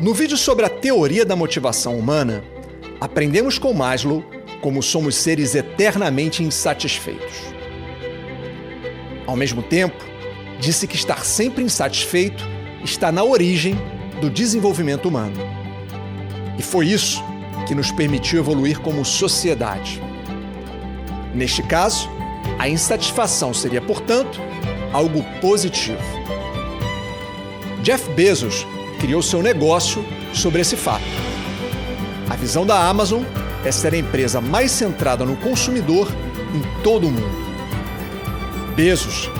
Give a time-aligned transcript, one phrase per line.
[0.00, 2.44] No vídeo sobre a teoria da motivação humana,
[3.00, 4.24] aprendemos com Maslow
[4.60, 7.36] como somos seres eternamente insatisfeitos.
[9.26, 9.96] Ao mesmo tempo,
[10.60, 12.44] disse que estar sempre insatisfeito
[12.84, 13.76] está na origem
[14.20, 15.36] do desenvolvimento humano.
[16.56, 17.20] E foi isso
[17.66, 20.00] que nos permitiu evoluir como sociedade.
[21.34, 22.08] Neste caso,
[22.56, 24.40] a insatisfação seria, portanto,
[24.92, 25.98] algo positivo.
[27.82, 28.64] Jeff Bezos
[28.98, 31.04] criou seu negócio sobre esse fato.
[32.28, 33.22] A visão da Amazon
[33.64, 36.08] é ser a empresa mais centrada no consumidor
[36.54, 37.48] em todo o mundo.
[38.76, 39.30] Bezos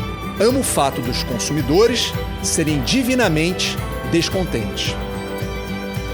[0.41, 3.77] ama o fato dos consumidores serem divinamente
[4.11, 4.95] descontentes.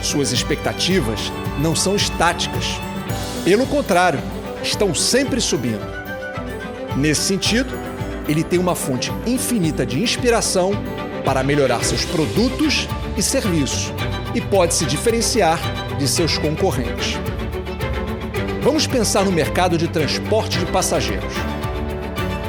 [0.02, 2.64] Suas expectativas não são estáticas.
[3.44, 4.20] Pelo contrário,
[4.62, 5.84] estão sempre subindo.
[6.96, 7.74] Nesse sentido,
[8.28, 10.72] ele tem uma fonte infinita de inspiração
[11.24, 13.92] para melhorar seus produtos e serviços
[14.34, 15.58] e pode se diferenciar
[15.98, 17.19] de seus concorrentes.
[18.62, 21.34] Vamos pensar no mercado de transporte de passageiros.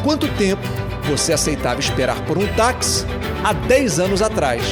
[0.03, 0.63] Quanto tempo
[1.03, 3.05] você aceitava esperar por um táxi
[3.43, 4.63] há 10 anos atrás?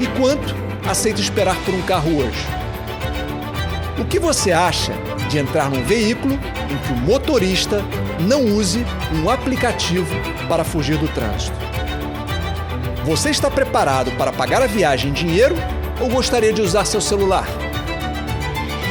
[0.00, 0.54] E quanto
[0.88, 2.46] aceita esperar por um carro hoje?
[3.98, 4.92] O que você acha
[5.30, 7.82] de entrar num veículo em que o motorista
[8.20, 10.14] não use um aplicativo
[10.48, 11.75] para fugir do trânsito?
[13.06, 15.54] Você está preparado para pagar a viagem em dinheiro
[16.00, 17.46] ou gostaria de usar seu celular?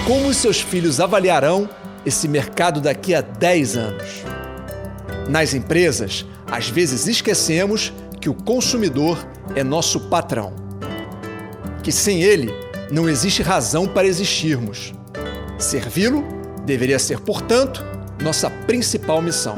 [0.08, 1.70] Como os seus filhos avaliarão
[2.06, 4.24] esse mercado daqui a 10 anos?
[5.28, 10.54] Nas empresas, às vezes esquecemos que o consumidor é nosso patrão.
[11.84, 12.54] Que sem ele
[12.90, 14.94] não existe razão para existirmos.
[15.60, 16.24] Servi-lo
[16.66, 17.84] deveria ser, portanto,
[18.24, 19.56] nossa principal missão.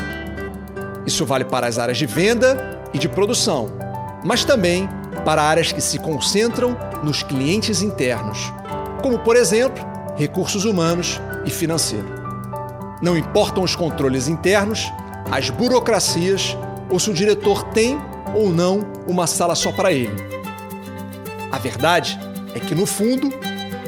[1.06, 3.86] Isso vale para as áreas de venda e de produção
[4.28, 4.90] mas também
[5.24, 8.52] para áreas que se concentram nos clientes internos,
[9.02, 9.86] como, por exemplo,
[10.18, 12.06] recursos humanos e financeiro.
[13.02, 14.92] Não importam os controles internos,
[15.32, 16.58] as burocracias
[16.90, 17.98] ou se o diretor tem
[18.36, 20.16] ou não uma sala só para ele.
[21.50, 22.20] A verdade
[22.54, 23.30] é que, no fundo,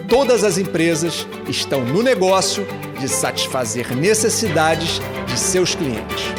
[0.08, 2.66] todas as empresas estão no negócio
[2.98, 6.39] de satisfazer necessidades de seus clientes.